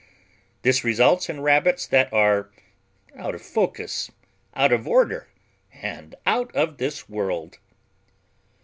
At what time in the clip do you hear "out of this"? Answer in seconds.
6.25-7.07